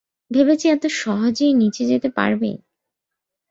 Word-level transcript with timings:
ভেবেছি 0.31 0.65
এত 0.67 0.83
সহজেই 0.95 1.53
নিচে 1.53 1.83
যেতে 1.85 2.09
পারবি? 2.17 2.51